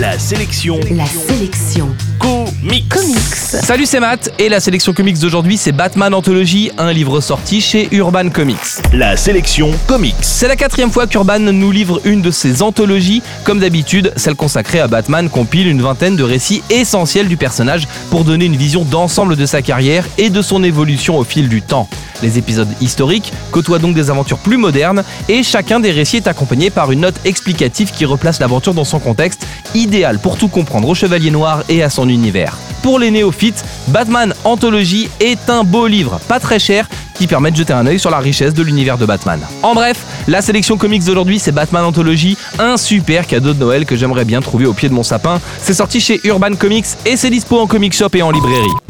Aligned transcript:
La 0.00 0.18
sélection 0.18 0.80
La 0.92 1.04
sélection 1.04 1.94
comics. 2.18 2.88
comics. 2.88 3.18
Salut, 3.34 3.84
c'est 3.84 4.00
Matt 4.00 4.32
et 4.38 4.48
la 4.48 4.58
sélection 4.58 4.94
comics 4.94 5.18
d'aujourd'hui, 5.18 5.58
c'est 5.58 5.72
Batman 5.72 6.14
Anthology, 6.14 6.70
un 6.78 6.90
livre 6.90 7.20
sorti 7.20 7.60
chez 7.60 7.86
Urban 7.92 8.30
Comics. 8.30 8.56
La 8.94 9.18
sélection 9.18 9.70
comics. 9.86 10.14
C'est 10.22 10.48
la 10.48 10.56
quatrième 10.56 10.90
fois 10.90 11.06
qu'Urban 11.06 11.38
nous 11.38 11.70
livre 11.70 12.00
une 12.04 12.22
de 12.22 12.30
ses 12.30 12.62
anthologies. 12.62 13.22
Comme 13.44 13.60
d'habitude, 13.60 14.14
celle 14.16 14.36
consacrée 14.36 14.80
à 14.80 14.88
Batman 14.88 15.28
compile 15.28 15.68
une 15.68 15.82
vingtaine 15.82 16.16
de 16.16 16.24
récits 16.24 16.62
essentiels 16.70 17.28
du 17.28 17.36
personnage 17.36 17.86
pour 18.08 18.24
donner 18.24 18.46
une 18.46 18.56
vision 18.56 18.86
d'ensemble 18.86 19.36
de 19.36 19.44
sa 19.44 19.60
carrière 19.60 20.06
et 20.16 20.30
de 20.30 20.40
son 20.40 20.64
évolution 20.64 21.18
au 21.18 21.24
fil 21.24 21.46
du 21.50 21.60
temps. 21.60 21.90
Les 22.22 22.38
épisodes 22.38 22.68
historiques 22.80 23.32
côtoient 23.50 23.78
donc 23.78 23.94
des 23.94 24.10
aventures 24.10 24.38
plus 24.38 24.56
modernes 24.56 25.04
et 25.28 25.42
chacun 25.42 25.80
des 25.80 25.90
récits 25.90 26.18
est 26.18 26.26
accompagné 26.26 26.70
par 26.70 26.92
une 26.92 27.00
note 27.00 27.14
explicative 27.24 27.92
qui 27.92 28.04
replace 28.04 28.40
l'aventure 28.40 28.74
dans 28.74 28.84
son 28.84 28.98
contexte, 28.98 29.46
idéal 29.74 30.18
pour 30.18 30.36
tout 30.36 30.48
comprendre 30.48 30.88
au 30.88 30.94
Chevalier 30.94 31.30
Noir 31.30 31.62
et 31.68 31.82
à 31.82 31.90
son 31.90 32.08
univers. 32.08 32.56
Pour 32.82 32.98
les 32.98 33.10
néophytes, 33.10 33.64
Batman 33.88 34.34
Anthology 34.44 35.10
est 35.20 35.50
un 35.50 35.64
beau 35.64 35.86
livre, 35.86 36.18
pas 36.28 36.40
très 36.40 36.58
cher, 36.58 36.88
qui 37.14 37.26
permet 37.26 37.50
de 37.50 37.56
jeter 37.56 37.74
un 37.74 37.86
œil 37.86 37.98
sur 37.98 38.10
la 38.10 38.18
richesse 38.18 38.54
de 38.54 38.62
l'univers 38.62 38.96
de 38.96 39.04
Batman. 39.04 39.40
En 39.62 39.74
bref, 39.74 39.98
la 40.26 40.40
sélection 40.40 40.78
comics 40.78 41.04
d'aujourd'hui, 41.04 41.38
c'est 41.38 41.52
Batman 41.52 41.84
Anthology, 41.84 42.38
un 42.58 42.78
super 42.78 43.26
cadeau 43.26 43.52
de 43.52 43.58
Noël 43.58 43.84
que 43.84 43.96
j'aimerais 43.96 44.24
bien 44.24 44.40
trouver 44.40 44.64
au 44.64 44.72
pied 44.72 44.88
de 44.88 44.94
mon 44.94 45.02
sapin. 45.02 45.40
C'est 45.60 45.74
sorti 45.74 46.00
chez 46.00 46.20
Urban 46.24 46.54
Comics 46.58 46.86
et 47.04 47.18
c'est 47.18 47.30
dispo 47.30 47.58
en 47.58 47.66
comic 47.66 47.92
shop 47.92 48.08
et 48.14 48.22
en 48.22 48.30
librairie. 48.30 48.89